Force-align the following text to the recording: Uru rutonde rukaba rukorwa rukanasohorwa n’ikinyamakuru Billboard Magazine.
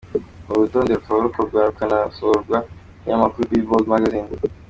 Uru 0.49 0.63
rutonde 0.65 0.91
rukaba 0.97 1.25
rukorwa 1.27 1.59
rukanasohorwa 1.69 2.57
n’ikinyamakuru 2.65 3.49
Billboard 3.49 3.85
Magazine. 3.93 4.29